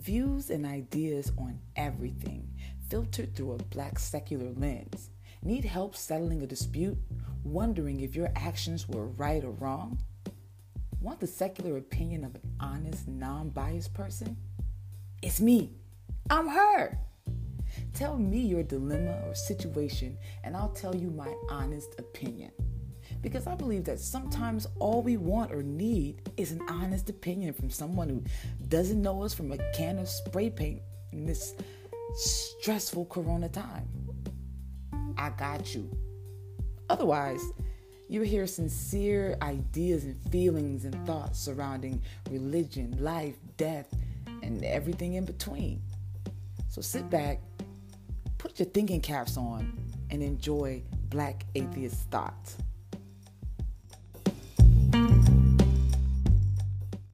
Views 0.00 0.48
and 0.48 0.64
ideas 0.64 1.30
on 1.36 1.58
everything, 1.76 2.48
filtered 2.88 3.36
through 3.36 3.52
a 3.52 3.62
black 3.64 3.98
secular 3.98 4.50
lens. 4.56 5.10
Need 5.42 5.66
help 5.66 5.94
settling 5.94 6.40
a 6.40 6.46
dispute? 6.46 6.96
Wondering 7.44 8.00
if 8.00 8.16
your 8.16 8.30
actions 8.34 8.88
were 8.88 9.08
right 9.08 9.44
or 9.44 9.50
wrong? 9.50 9.98
Want 11.02 11.20
the 11.20 11.26
secular 11.26 11.76
opinion 11.76 12.24
of 12.24 12.34
an 12.34 12.40
honest, 12.58 13.08
non 13.08 13.50
biased 13.50 13.92
person? 13.92 14.38
It's 15.20 15.38
me. 15.38 15.74
I'm 16.30 16.48
her. 16.48 16.96
Tell 17.92 18.16
me 18.16 18.38
your 18.40 18.62
dilemma 18.62 19.20
or 19.26 19.34
situation, 19.34 20.16
and 20.44 20.56
I'll 20.56 20.70
tell 20.70 20.96
you 20.96 21.10
my 21.10 21.34
honest 21.50 21.94
opinion. 21.98 22.52
Because 23.22 23.46
I 23.46 23.54
believe 23.54 23.84
that 23.84 24.00
sometimes 24.00 24.66
all 24.78 25.02
we 25.02 25.16
want 25.16 25.52
or 25.52 25.62
need 25.62 26.30
is 26.36 26.52
an 26.52 26.62
honest 26.68 27.10
opinion 27.10 27.52
from 27.52 27.70
someone 27.70 28.08
who 28.08 28.22
doesn't 28.68 29.00
know 29.00 29.22
us 29.22 29.34
from 29.34 29.52
a 29.52 29.58
can 29.72 29.98
of 29.98 30.08
spray 30.08 30.50
paint 30.50 30.82
in 31.12 31.26
this 31.26 31.54
stressful 32.14 33.06
corona 33.06 33.48
time. 33.48 33.88
I 35.16 35.30
got 35.30 35.74
you. 35.74 35.90
Otherwise, 36.88 37.42
you 38.08 38.22
hear 38.22 38.46
sincere 38.46 39.36
ideas 39.42 40.04
and 40.04 40.20
feelings 40.32 40.84
and 40.84 41.06
thoughts 41.06 41.38
surrounding 41.38 42.02
religion, 42.28 42.96
life, 42.98 43.36
death, 43.56 43.86
and 44.42 44.64
everything 44.64 45.14
in 45.14 45.24
between. 45.24 45.82
So 46.68 46.80
sit 46.80 47.08
back, 47.10 47.40
put 48.38 48.58
your 48.58 48.66
thinking 48.66 49.00
caps 49.00 49.36
on, 49.36 49.78
and 50.10 50.22
enjoy 50.22 50.82
Black 51.08 51.44
Atheist 51.54 52.10
Thoughts. 52.10 52.56